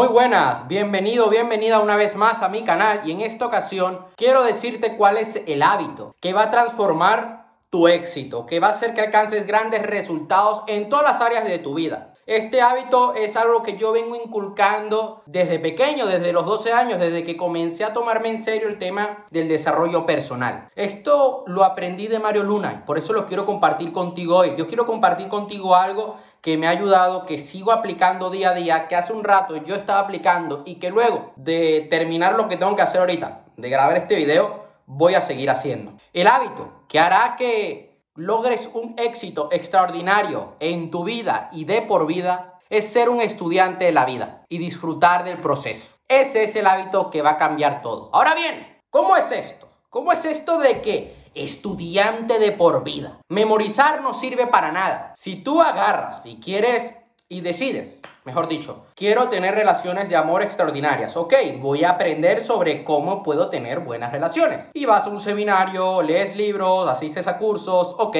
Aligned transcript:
Muy 0.00 0.08
buenas, 0.08 0.66
bienvenido, 0.66 1.28
bienvenida 1.28 1.78
una 1.78 1.94
vez 1.94 2.16
más 2.16 2.40
a 2.40 2.48
mi 2.48 2.64
canal 2.64 3.02
y 3.04 3.12
en 3.12 3.20
esta 3.20 3.44
ocasión 3.44 4.06
quiero 4.16 4.42
decirte 4.44 4.96
cuál 4.96 5.18
es 5.18 5.42
el 5.46 5.62
hábito 5.62 6.14
que 6.22 6.32
va 6.32 6.44
a 6.44 6.50
transformar 6.50 7.50
tu 7.68 7.86
éxito, 7.86 8.46
que 8.46 8.60
va 8.60 8.68
a 8.68 8.70
hacer 8.70 8.94
que 8.94 9.02
alcances 9.02 9.46
grandes 9.46 9.82
resultados 9.82 10.62
en 10.68 10.88
todas 10.88 11.04
las 11.04 11.20
áreas 11.20 11.44
de 11.44 11.58
tu 11.58 11.74
vida. 11.74 12.14
Este 12.24 12.62
hábito 12.62 13.14
es 13.14 13.36
algo 13.36 13.62
que 13.62 13.76
yo 13.76 13.90
vengo 13.92 14.14
inculcando 14.14 15.22
desde 15.26 15.58
pequeño, 15.58 16.06
desde 16.06 16.32
los 16.32 16.46
12 16.46 16.72
años, 16.72 17.00
desde 17.00 17.24
que 17.24 17.36
comencé 17.36 17.84
a 17.84 17.92
tomarme 17.92 18.30
en 18.30 18.40
serio 18.40 18.68
el 18.68 18.78
tema 18.78 19.26
del 19.30 19.48
desarrollo 19.48 20.06
personal. 20.06 20.68
Esto 20.76 21.42
lo 21.48 21.64
aprendí 21.64 22.06
de 22.06 22.20
Mario 22.20 22.44
Luna, 22.44 22.84
por 22.86 22.98
eso 22.98 23.12
lo 23.12 23.26
quiero 23.26 23.44
compartir 23.44 23.90
contigo 23.90 24.36
hoy. 24.36 24.54
Yo 24.56 24.66
quiero 24.66 24.86
compartir 24.86 25.26
contigo 25.28 25.74
algo 25.74 26.18
que 26.40 26.56
me 26.56 26.66
ha 26.66 26.70
ayudado, 26.70 27.26
que 27.26 27.38
sigo 27.38 27.72
aplicando 27.72 28.30
día 28.30 28.50
a 28.50 28.54
día, 28.54 28.88
que 28.88 28.96
hace 28.96 29.12
un 29.12 29.24
rato 29.24 29.56
yo 29.56 29.74
estaba 29.74 30.00
aplicando 30.00 30.62
y 30.64 30.76
que 30.76 30.90
luego 30.90 31.32
de 31.36 31.86
terminar 31.90 32.36
lo 32.36 32.48
que 32.48 32.56
tengo 32.56 32.76
que 32.76 32.82
hacer 32.82 33.00
ahorita, 33.00 33.44
de 33.56 33.70
grabar 33.70 33.96
este 33.96 34.14
video, 34.14 34.64
voy 34.86 35.14
a 35.14 35.20
seguir 35.20 35.50
haciendo. 35.50 35.92
El 36.12 36.26
hábito 36.26 36.84
que 36.88 36.98
hará 36.98 37.36
que 37.36 38.00
logres 38.14 38.70
un 38.74 38.94
éxito 38.98 39.48
extraordinario 39.52 40.56
en 40.60 40.90
tu 40.90 41.04
vida 41.04 41.48
y 41.52 41.64
de 41.64 41.82
por 41.82 42.06
vida 42.06 42.58
es 42.68 42.88
ser 42.88 43.08
un 43.08 43.20
estudiante 43.20 43.86
de 43.86 43.92
la 43.92 44.04
vida 44.04 44.44
y 44.48 44.58
disfrutar 44.58 45.24
del 45.24 45.38
proceso. 45.38 45.96
Ese 46.08 46.44
es 46.44 46.56
el 46.56 46.66
hábito 46.66 47.10
que 47.10 47.22
va 47.22 47.30
a 47.30 47.38
cambiar 47.38 47.82
todo. 47.82 48.10
Ahora 48.12 48.34
bien, 48.34 48.78
¿cómo 48.90 49.16
es 49.16 49.30
esto? 49.32 49.68
¿Cómo 49.90 50.12
es 50.12 50.24
esto 50.24 50.58
de 50.58 50.80
que 50.80 51.19
estudiante 51.34 52.38
de 52.38 52.52
por 52.52 52.84
vida. 52.84 53.18
Memorizar 53.28 54.02
no 54.02 54.14
sirve 54.14 54.46
para 54.46 54.72
nada. 54.72 55.12
Si 55.16 55.42
tú 55.42 55.60
agarras, 55.60 56.22
si 56.22 56.36
quieres 56.36 56.96
y 57.28 57.40
decides, 57.42 57.98
mejor 58.24 58.48
dicho, 58.48 58.86
quiero 58.96 59.28
tener 59.28 59.54
relaciones 59.54 60.08
de 60.08 60.16
amor 60.16 60.42
extraordinarias. 60.42 61.16
Ok, 61.16 61.34
voy 61.60 61.84
a 61.84 61.90
aprender 61.90 62.40
sobre 62.40 62.82
cómo 62.82 63.22
puedo 63.22 63.48
tener 63.50 63.80
buenas 63.80 64.10
relaciones. 64.12 64.68
Y 64.74 64.84
vas 64.84 65.06
a 65.06 65.10
un 65.10 65.20
seminario, 65.20 66.02
lees 66.02 66.34
libros, 66.34 66.88
asistes 66.88 67.28
a 67.28 67.38
cursos. 67.38 67.94
Ok, 67.98 68.16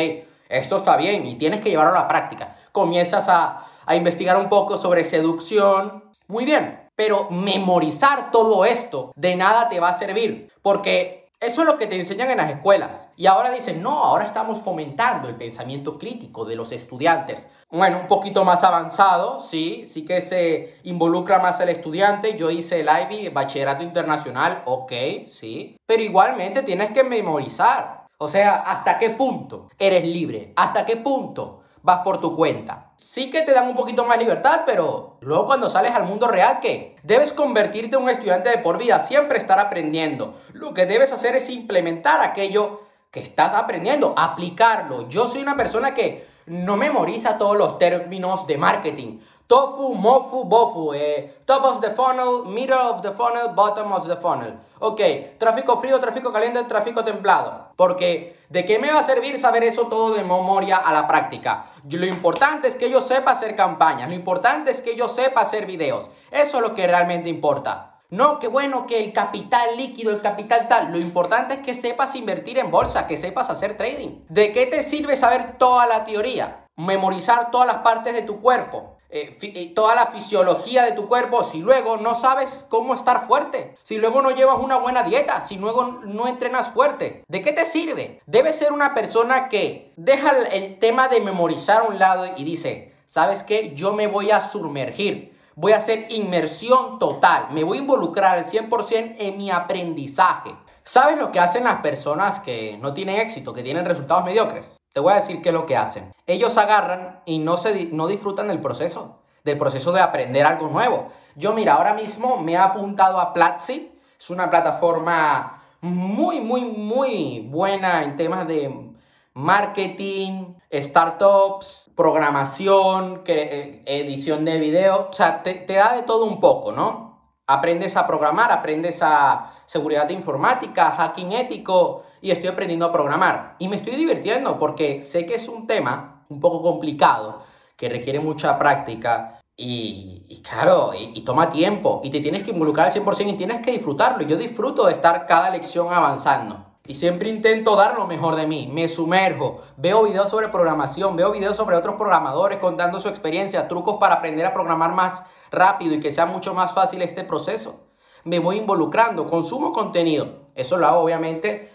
esto 0.49 0.77
está 0.77 0.97
bien 0.97 1.27
y 1.27 1.37
tienes 1.37 1.61
que 1.61 1.71
llevarlo 1.71 1.97
a 1.99 2.03
la 2.03 2.09
práctica. 2.09 2.57
Comienzas 2.73 3.29
a, 3.29 3.63
a 3.87 3.97
investigar 3.97 4.37
un 4.37 4.49
poco 4.49 4.77
sobre 4.77 5.05
seducción. 5.05 6.05
Muy 6.29 6.45
bien, 6.45 6.89
pero 6.95 7.29
memorizar 7.31 8.31
todo 8.31 8.65
esto 8.65 9.13
de 9.17 9.35
nada 9.35 9.69
te 9.69 9.81
va 9.81 9.89
a 9.89 9.93
servir. 9.93 10.53
Porque 10.63 11.20
eso 11.41 11.63
es 11.63 11.67
lo 11.67 11.79
que 11.79 11.87
te 11.87 11.97
enseñan 11.97 12.31
en 12.31 12.37
las 12.37 12.51
escuelas. 12.51 13.09
Y 13.17 13.27
ahora 13.27 13.51
dicen, 13.51 13.83
no, 13.83 14.05
ahora 14.05 14.25
estamos 14.25 14.59
fomentando 14.61 15.27
el 15.27 15.37
pensamiento 15.37 15.99
crítico 15.99 16.45
de 16.45 16.55
los 16.55 16.71
estudiantes. 16.71 17.49
Bueno, 17.71 18.01
un 18.01 18.07
poquito 18.07 18.45
más 18.45 18.63
avanzado, 18.63 19.41
sí, 19.41 19.87
sí 19.87 20.05
que 20.05 20.21
se 20.21 20.79
involucra 20.83 21.39
más 21.39 21.59
el 21.61 21.71
estudiante. 21.71 22.37
Yo 22.37 22.51
hice 22.51 22.81
el 22.81 22.89
IB, 22.89 23.33
Bachillerato 23.33 23.83
Internacional, 23.83 24.63
ok, 24.67 24.93
sí. 25.27 25.79
Pero 25.87 26.03
igualmente 26.03 26.63
tienes 26.63 26.93
que 26.93 27.05
memorizar. 27.05 28.07
O 28.19 28.29
sea, 28.29 28.57
¿hasta 28.57 28.99
qué 28.99 29.11
punto 29.11 29.71
eres 29.79 30.05
libre? 30.05 30.53
¿Hasta 30.57 30.85
qué 30.85 30.97
punto 30.97 31.60
vas 31.83 32.01
por 32.03 32.21
tu 32.21 32.37
cuenta. 32.37 32.93
Sí 32.97 33.31
que 33.31 33.43
te 33.43 33.53
dan 33.53 33.69
un 33.69 33.77
poquito 33.77 34.05
más 34.05 34.19
libertad, 34.19 34.63
pero 34.67 35.17
luego 35.21 35.47
cuando 35.47 35.69
sales 35.69 35.95
al 35.95 36.05
mundo 36.05 36.29
real, 36.29 36.59
¿qué? 36.61 36.97
Debes 37.03 37.33
convertirte 37.33 37.97
en 37.97 38.03
un 38.03 38.11
estudiante 38.11 38.51
de 38.51 38.59
por 38.59 38.79
vida, 38.79 38.99
siempre 38.99 39.39
estar 39.39 39.59
aprendiendo. 39.59 40.35
Lo 40.53 40.75
que 40.75 40.87
debes 40.87 41.13
hacer 41.13 41.37
es 41.37 41.49
implementar 41.51 42.21
aquello 42.21 42.83
que 43.11 43.21
estás 43.21 43.55
aprendiendo, 43.55 44.15
aplicarlo. 44.17 45.09
Yo 45.09 45.27
soy 45.27 45.43
una 45.43 45.57
persona 45.57 45.95
que 45.95 46.29
no 46.47 46.77
memoriza 46.77 47.39
todos 47.39 47.57
los 47.57 47.79
términos 47.79 48.47
de 48.47 48.59
marketing. 48.59 49.21
Tofu, 49.51 49.95
mofu, 49.95 50.45
bofu, 50.45 50.95
eh, 50.95 51.39
top 51.45 51.65
of 51.65 51.81
the 51.81 51.91
funnel, 51.91 52.45
middle 52.45 52.79
of 52.79 53.03
the 53.03 53.11
funnel, 53.11 53.53
bottom 53.53 53.91
of 53.91 54.07
the 54.07 54.15
funnel. 54.15 54.57
Ok, 54.79 55.01
tráfico 55.39 55.77
frío, 55.77 55.99
tráfico 55.99 56.33
caliente, 56.33 56.63
tráfico 56.63 57.03
templado. 57.03 57.73
Porque, 57.75 58.37
¿de 58.49 58.65
qué 58.65 58.79
me 58.79 58.93
va 58.93 59.01
a 59.01 59.03
servir 59.03 59.41
saber 59.41 59.65
eso 59.65 59.89
todo 59.89 60.15
de 60.15 60.23
memoria 60.23 60.77
a 60.77 60.93
la 60.93 61.09
práctica? 61.09 61.67
Lo 61.91 62.07
importante 62.07 62.69
es 62.69 62.77
que 62.77 62.89
yo 62.89 63.01
sepa 63.01 63.33
hacer 63.33 63.57
campañas, 63.57 64.09
lo 64.09 64.15
importante 64.15 64.71
es 64.71 64.81
que 64.81 64.95
yo 64.95 65.09
sepa 65.09 65.41
hacer 65.41 65.67
videos. 65.67 66.11
Eso 66.31 66.59
es 66.59 66.63
lo 66.63 66.73
que 66.73 66.87
realmente 66.87 67.29
importa. 67.29 67.99
No, 68.11 68.39
que 68.39 68.47
bueno, 68.47 68.87
que 68.87 69.03
el 69.03 69.13
capital 69.13 69.77
líquido, 69.77 70.13
el 70.13 70.23
capital 70.23 70.69
tal. 70.69 70.93
Lo 70.93 70.99
importante 70.99 71.55
es 71.55 71.61
que 71.63 71.75
sepas 71.75 72.15
invertir 72.15 72.57
en 72.59 72.71
bolsa, 72.71 73.09
que 73.09 73.17
sepas 73.17 73.51
hacer 73.51 73.77
trading. 73.77 74.27
¿De 74.29 74.53
qué 74.53 74.67
te 74.67 74.85
sirve 74.85 75.17
saber 75.17 75.59
toda 75.59 75.87
la 75.87 76.05
teoría? 76.05 76.67
Memorizar 76.77 77.51
todas 77.51 77.67
las 77.67 77.79
partes 77.79 78.15
de 78.15 78.23
tu 78.23 78.39
cuerpo. 78.39 79.00
Eh, 79.13 79.37
eh, 79.43 79.73
toda 79.75 79.97
la 79.97 80.07
fisiología 80.07 80.85
de 80.85 80.93
tu 80.93 81.09
cuerpo, 81.09 81.43
si 81.43 81.59
luego 81.61 81.97
no 81.97 82.15
sabes 82.15 82.65
cómo 82.69 82.95
estar 82.95 83.27
fuerte, 83.27 83.75
si 83.83 83.99
luego 83.99 84.23
no 84.23 84.31
llevas 84.31 84.61
una 84.61 84.77
buena 84.77 85.03
dieta, 85.03 85.41
si 85.41 85.57
luego 85.57 86.01
no 86.05 86.29
entrenas 86.29 86.73
fuerte, 86.73 87.25
¿de 87.27 87.43
qué 87.43 87.53
te 87.53 87.65
sirve? 87.65 88.21
Debes 88.27 88.57
ser 88.57 88.71
una 88.71 88.95
persona 88.95 89.49
que 89.49 89.93
deja 89.97 90.31
el 90.53 90.79
tema 90.79 91.09
de 91.09 91.21
memorizar 91.21 91.83
a 91.83 91.89
un 91.89 91.99
lado 91.99 92.25
y 92.37 92.45
dice, 92.45 92.95
¿sabes 93.05 93.43
qué? 93.43 93.75
Yo 93.75 93.95
me 93.95 94.07
voy 94.07 94.31
a 94.31 94.41
sumergir, 94.41 95.37
voy 95.57 95.73
a 95.73 95.79
hacer 95.79 96.07
inmersión 96.11 97.01
total, 97.01 97.49
me 97.51 97.65
voy 97.65 97.79
a 97.79 97.81
involucrar 97.81 98.39
al 98.39 98.45
100% 98.45 99.17
en 99.19 99.37
mi 99.37 99.51
aprendizaje. 99.51 100.55
¿Sabes 100.85 101.19
lo 101.19 101.33
que 101.33 101.41
hacen 101.41 101.65
las 101.65 101.81
personas 101.81 102.39
que 102.39 102.79
no 102.81 102.95
tienen 102.95 103.19
éxito, 103.19 103.53
que 103.53 103.65
tienen 103.65 103.85
resultados 103.85 104.25
mediocres? 104.25 104.80
Te 104.93 105.01
voy 105.01 105.13
a 105.13 105.17
decir 105.17 105.41
qué 105.41 105.51
es 105.51 105.55
lo 105.55 105.67
que 105.67 105.77
hacen. 105.77 106.13
Ellos 106.27 106.59
agarran 106.59 107.23
y 107.25 107.39
no, 107.39 107.57
se, 107.57 107.87
no 107.93 108.07
disfrutan 108.09 108.49
del 108.49 108.61
proceso, 108.61 109.21
del 109.45 109.57
proceso 109.57 109.93
de 109.93 110.01
aprender 110.01 110.45
algo 110.45 110.69
nuevo. 110.69 111.09
Yo, 111.37 111.53
mira, 111.53 111.75
ahora 111.75 111.95
mismo 111.95 112.39
me 112.39 112.53
he 112.53 112.57
apuntado 112.57 113.21
a 113.21 113.33
Platzi. 113.33 113.93
Es 114.19 114.31
una 114.31 114.51
plataforma 114.51 115.63
muy, 115.81 116.41
muy, 116.41 116.65
muy 116.65 117.47
buena 117.49 118.03
en 118.03 118.17
temas 118.17 118.47
de 118.47 118.91
marketing, 119.35 120.55
startups, 120.73 121.91
programación, 121.97 123.23
eh, 123.27 123.83
edición 123.87 124.45
de 124.45 124.59
video. 124.59 125.09
O 125.09 125.13
sea, 125.13 125.43
te, 125.43 125.65
da 125.67 125.97
de 125.97 126.03
todo 126.03 126.25
un 126.25 126.39
poco, 126.41 126.73
¿no? 126.73 127.19
Aprendes 127.47 127.97
a 127.97 128.07
programar, 128.07 128.53
aprendes 128.53 129.01
a 129.03 129.51
seguridad 129.67 130.09
informática, 130.11 130.91
hacking 130.91 131.33
ético 131.33 132.03
y 132.21 132.31
estoy 132.31 132.49
aprendiendo 132.49 132.87
a 132.87 132.93
programar. 132.93 133.57
Y 133.59 133.69
me 133.69 133.77
estoy 133.77 133.97
divirtiendo 133.97 134.59
porque 134.59 135.03
sé 135.03 135.27
que 135.27 135.35
es 135.35 135.49
un 135.49 135.67
tema 135.67 136.25
un 136.29 136.41
poco 136.41 136.63
complicado, 136.63 137.43
que 137.77 137.89
requiere 137.89 138.21
mucha 138.21 138.59
práctica 138.59 139.41
y, 139.57 140.43
claro, 140.49 140.93
y, 140.99 141.21
toma 141.23 141.51
tiempo 141.51 142.01
y 142.03 142.11
te 142.11 142.21
tienes 142.21 142.45
que 142.45 142.51
involucrar 142.51 142.87
al 142.87 142.93
100% 142.93 143.31
y 143.31 143.37
tienes 143.37 143.61
que 143.61 143.73
disfrutarlo. 143.73 144.23
Yo 144.23 144.37
disfruto 144.37 144.87
de 144.87 144.93
estar 144.93 145.27
cada 145.27 145.51
lección 145.51 145.93
avanzando. 145.93 146.67
Y 146.87 146.95
siempre 146.95 147.29
intento 147.29 147.77
dar 147.77 147.95
lo 147.97 148.07
mejor 148.07 148.37
de 148.37 148.47
mí, 148.47 148.69
me 148.73 148.89
sumerjo, 148.89 149.61
veo 149.77 150.03
videos 150.03 150.31
sobre 150.31 150.49
programación, 150.49 151.15
veo 151.15 151.31
videos 151.31 151.57
sobre 151.57 151.77
otros 151.77 151.95
programadores 151.95 152.59
contando 152.59 152.99
su 152.99 153.09
experiencia, 153.09 153.69
trucos 153.69 153.99
para 153.99 154.17
aprender 154.17 154.45
a 154.47 154.53
programar 154.53 154.95
más 154.95 155.23
rápido 155.53 155.95
y 155.95 156.01
que 156.01 156.11
sea 156.11 156.27
mucho 156.27 156.53
más 156.53 156.73
fácil 156.73 157.03
este 157.03 157.23
proceso. 157.23 157.87
Me 158.25 158.41
voy 158.41 158.57
involucrando, 158.57 159.27
consumo 159.27 159.73
contenido. 159.73 160.49
Eso 160.55 160.79
lo 160.79 160.87
hago 160.87 161.01
obviamente 161.01 161.70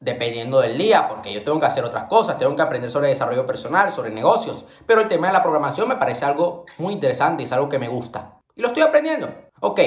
dependiendo 0.00 0.60
del 0.60 0.78
día, 0.78 1.06
porque 1.08 1.32
yo 1.32 1.44
tengo 1.44 1.60
que 1.60 1.66
hacer 1.66 1.84
otras 1.84 2.04
cosas, 2.04 2.38
tengo 2.38 2.56
que 2.56 2.62
aprender 2.62 2.90
sobre 2.90 3.08
desarrollo 3.08 3.46
personal, 3.46 3.90
sobre 3.90 4.10
negocios, 4.10 4.64
pero 4.86 5.02
el 5.02 5.08
tema 5.08 5.26
de 5.26 5.34
la 5.34 5.42
programación 5.42 5.88
me 5.88 5.96
parece 5.96 6.24
algo 6.24 6.64
muy 6.78 6.94
interesante 6.94 7.42
y 7.42 7.46
es 7.46 7.52
algo 7.52 7.68
que 7.68 7.78
me 7.78 7.88
gusta. 7.88 8.38
Y 8.56 8.62
lo 8.62 8.68
estoy 8.68 8.82
aprendiendo. 8.82 9.28
Ok, 9.60 9.80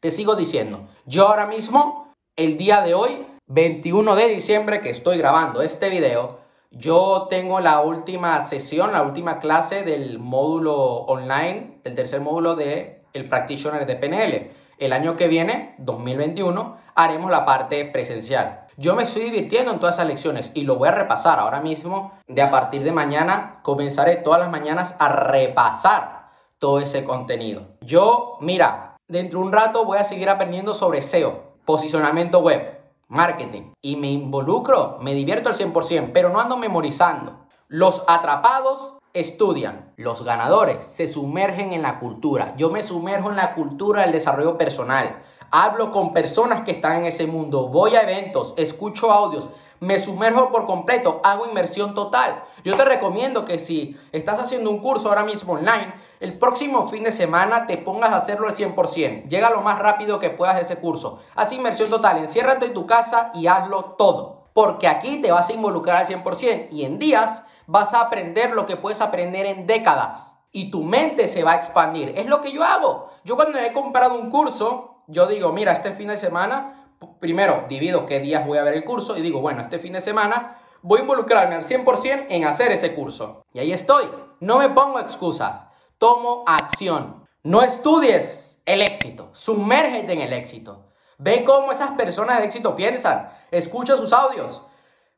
te 0.00 0.10
sigo 0.10 0.36
diciendo, 0.36 0.88
yo 1.04 1.26
ahora 1.28 1.46
mismo, 1.46 2.14
el 2.36 2.56
día 2.56 2.80
de 2.82 2.94
hoy, 2.94 3.26
21 3.48 4.14
de 4.14 4.28
diciembre 4.28 4.80
que 4.80 4.90
estoy 4.90 5.18
grabando 5.18 5.62
este 5.62 5.90
video, 5.90 6.38
yo 6.70 7.26
tengo 7.28 7.60
la 7.60 7.80
última 7.80 8.40
sesión, 8.40 8.92
la 8.92 9.02
última 9.02 9.38
clase 9.40 9.82
del 9.82 10.18
módulo 10.18 10.74
online, 10.74 11.80
el 11.84 11.94
tercer 11.94 12.20
módulo 12.20 12.54
de 12.54 13.02
el 13.14 13.24
Practitioner 13.24 13.86
de 13.86 13.96
PNL. 13.96 14.50
El 14.78 14.92
año 14.92 15.16
que 15.16 15.26
viene, 15.26 15.74
2021, 15.78 16.76
haremos 16.94 17.30
la 17.30 17.46
parte 17.46 17.86
presencial. 17.86 18.65
Yo 18.78 18.94
me 18.94 19.04
estoy 19.04 19.22
divirtiendo 19.22 19.72
en 19.72 19.80
todas 19.80 19.94
esas 19.94 20.06
lecciones 20.06 20.52
y 20.54 20.62
lo 20.62 20.76
voy 20.76 20.88
a 20.88 20.92
repasar 20.92 21.38
ahora 21.38 21.60
mismo. 21.60 22.12
De 22.26 22.42
a 22.42 22.50
partir 22.50 22.84
de 22.84 22.92
mañana 22.92 23.60
comenzaré 23.62 24.16
todas 24.16 24.38
las 24.38 24.50
mañanas 24.50 24.96
a 24.98 25.08
repasar 25.08 26.28
todo 26.58 26.80
ese 26.80 27.02
contenido. 27.02 27.62
Yo, 27.80 28.36
mira, 28.42 28.96
dentro 29.08 29.38
de 29.40 29.46
un 29.46 29.52
rato 29.52 29.86
voy 29.86 29.96
a 29.96 30.04
seguir 30.04 30.28
aprendiendo 30.28 30.74
sobre 30.74 31.00
SEO, 31.00 31.54
posicionamiento 31.64 32.40
web 32.40 32.78
marketing 33.08 33.72
y 33.80 33.96
me 33.96 34.10
involucro, 34.10 34.98
me 35.00 35.14
divierto 35.14 35.48
al 35.48 35.54
100%, 35.54 36.10
pero 36.12 36.28
no 36.28 36.38
ando 36.38 36.58
memorizando. 36.58 37.46
Los 37.68 38.04
atrapados 38.08 38.98
estudian, 39.14 39.94
los 39.96 40.22
ganadores 40.22 40.84
se 40.84 41.08
sumergen 41.08 41.72
en 41.72 41.80
la 41.80 41.98
cultura. 41.98 42.54
Yo 42.58 42.68
me 42.68 42.82
sumerjo 42.82 43.30
en 43.30 43.36
la 43.36 43.54
cultura 43.54 44.02
del 44.02 44.12
desarrollo 44.12 44.58
personal. 44.58 45.22
Hablo 45.50 45.90
con 45.90 46.12
personas 46.12 46.62
que 46.62 46.72
están 46.72 46.96
en 46.96 47.06
ese 47.06 47.26
mundo, 47.26 47.68
voy 47.68 47.94
a 47.94 48.02
eventos, 48.02 48.54
escucho 48.56 49.12
audios, 49.12 49.48
me 49.80 49.98
sumerjo 49.98 50.50
por 50.50 50.66
completo, 50.66 51.20
hago 51.22 51.46
inmersión 51.46 51.94
total. 51.94 52.42
Yo 52.64 52.74
te 52.76 52.84
recomiendo 52.84 53.44
que 53.44 53.58
si 53.58 53.96
estás 54.12 54.38
haciendo 54.38 54.70
un 54.70 54.78
curso 54.78 55.08
ahora 55.08 55.22
mismo 55.22 55.52
online, 55.52 55.92
el 56.18 56.38
próximo 56.38 56.88
fin 56.88 57.04
de 57.04 57.12
semana 57.12 57.66
te 57.66 57.76
pongas 57.76 58.10
a 58.10 58.16
hacerlo 58.16 58.46
al 58.46 58.54
100%. 58.54 59.28
Llega 59.28 59.50
lo 59.50 59.60
más 59.60 59.78
rápido 59.78 60.18
que 60.18 60.30
puedas 60.30 60.58
ese 60.58 60.76
curso. 60.76 61.20
Haz 61.34 61.52
inversión 61.52 61.90
total, 61.90 62.18
enciérrate 62.18 62.66
en 62.66 62.74
tu 62.74 62.86
casa 62.86 63.30
y 63.34 63.46
hazlo 63.46 63.96
todo. 63.98 64.48
Porque 64.54 64.88
aquí 64.88 65.20
te 65.20 65.30
vas 65.30 65.50
a 65.50 65.52
involucrar 65.52 65.98
al 65.98 66.06
100% 66.06 66.68
y 66.70 66.84
en 66.84 66.98
días 66.98 67.42
vas 67.66 67.92
a 67.92 68.00
aprender 68.00 68.52
lo 68.54 68.64
que 68.64 68.76
puedes 68.76 69.02
aprender 69.02 69.44
en 69.44 69.66
décadas. 69.66 70.32
Y 70.52 70.70
tu 70.70 70.84
mente 70.84 71.28
se 71.28 71.44
va 71.44 71.52
a 71.52 71.56
expandir. 71.56 72.14
Es 72.16 72.26
lo 72.26 72.40
que 72.40 72.52
yo 72.52 72.64
hago. 72.64 73.10
Yo 73.24 73.36
cuando 73.36 73.58
he 73.58 73.74
comprado 73.74 74.14
un 74.14 74.30
curso, 74.30 74.95
yo 75.08 75.26
digo, 75.26 75.52
mira, 75.52 75.72
este 75.72 75.92
fin 75.92 76.08
de 76.08 76.16
semana, 76.16 76.88
primero 77.20 77.64
divido 77.68 78.06
qué 78.06 78.20
días 78.20 78.46
voy 78.46 78.58
a 78.58 78.62
ver 78.62 78.74
el 78.74 78.84
curso 78.84 79.16
y 79.16 79.22
digo, 79.22 79.40
bueno, 79.40 79.62
este 79.62 79.78
fin 79.78 79.92
de 79.92 80.00
semana 80.00 80.58
voy 80.82 81.00
a 81.00 81.02
involucrarme 81.02 81.54
al 81.54 81.64
100% 81.64 82.26
en 82.28 82.44
hacer 82.44 82.72
ese 82.72 82.94
curso. 82.94 83.44
Y 83.52 83.60
ahí 83.60 83.72
estoy. 83.72 84.04
No 84.40 84.58
me 84.58 84.68
pongo 84.70 84.98
excusas. 84.98 85.66
Tomo 85.98 86.44
acción. 86.46 87.26
No 87.42 87.62
estudies 87.62 88.60
el 88.66 88.82
éxito. 88.82 89.30
Sumérgete 89.32 90.12
en 90.12 90.20
el 90.20 90.32
éxito. 90.32 90.86
Ve 91.18 91.44
cómo 91.44 91.72
esas 91.72 91.92
personas 91.92 92.38
de 92.38 92.44
éxito 92.44 92.76
piensan. 92.76 93.30
Escucha 93.50 93.96
sus 93.96 94.12
audios. 94.12 94.62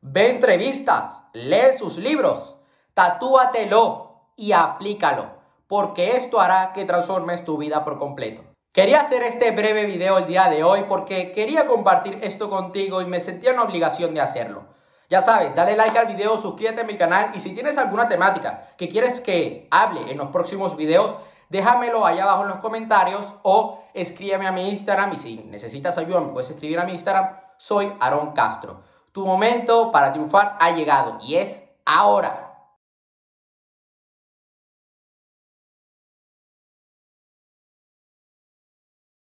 Ve 0.00 0.30
entrevistas. 0.30 1.22
Lee 1.32 1.72
sus 1.76 1.98
libros. 1.98 2.58
Tatúatelo 2.94 4.30
y 4.36 4.52
aplícalo. 4.52 5.38
Porque 5.66 6.16
esto 6.16 6.40
hará 6.40 6.72
que 6.72 6.84
transformes 6.84 7.44
tu 7.44 7.56
vida 7.56 7.84
por 7.84 7.98
completo. 7.98 8.47
Quería 8.72 9.00
hacer 9.00 9.22
este 9.22 9.50
breve 9.52 9.86
video 9.86 10.18
el 10.18 10.26
día 10.26 10.50
de 10.50 10.62
hoy 10.62 10.84
porque 10.88 11.32
quería 11.32 11.66
compartir 11.66 12.18
esto 12.22 12.50
contigo 12.50 13.00
y 13.00 13.06
me 13.06 13.18
sentía 13.18 13.54
una 13.54 13.62
obligación 13.62 14.12
de 14.12 14.20
hacerlo. 14.20 14.66
Ya 15.08 15.22
sabes, 15.22 15.54
dale 15.54 15.74
like 15.74 15.98
al 15.98 16.06
video, 16.06 16.36
suscríbete 16.36 16.82
a 16.82 16.84
mi 16.84 16.98
canal 16.98 17.30
y 17.34 17.40
si 17.40 17.54
tienes 17.54 17.78
alguna 17.78 18.08
temática 18.08 18.68
que 18.76 18.90
quieres 18.90 19.22
que 19.22 19.66
hable 19.70 20.12
en 20.12 20.18
los 20.18 20.28
próximos 20.28 20.76
videos, 20.76 21.16
déjamelo 21.48 22.04
allá 22.04 22.24
abajo 22.24 22.42
en 22.42 22.50
los 22.50 22.58
comentarios 22.58 23.34
o 23.42 23.82
escríbeme 23.94 24.46
a 24.46 24.52
mi 24.52 24.68
Instagram 24.68 25.14
y 25.14 25.16
si 25.16 25.36
necesitas 25.44 25.96
ayuda 25.96 26.20
me 26.20 26.32
puedes 26.32 26.50
escribir 26.50 26.78
a 26.78 26.84
mi 26.84 26.92
Instagram, 26.92 27.38
soy 27.56 27.90
Aaron 28.00 28.32
Castro. 28.32 28.82
Tu 29.12 29.24
momento 29.24 29.90
para 29.90 30.12
triunfar 30.12 30.58
ha 30.60 30.72
llegado 30.72 31.18
y 31.22 31.36
es 31.36 31.66
ahora. 31.86 32.47